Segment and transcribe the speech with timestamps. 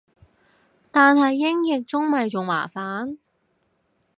[0.89, 3.17] 但係英譯中咪仲麻煩